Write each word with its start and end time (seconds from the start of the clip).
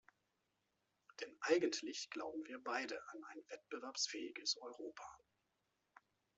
Denn 1.19 1.29
eigentlich 1.41 2.09
glauben 2.09 2.43
wir 2.47 2.57
beide 2.57 2.99
an 3.09 3.23
ein 3.25 3.43
wettbewerbsfähiges 3.49 4.57
Europa. 4.57 5.19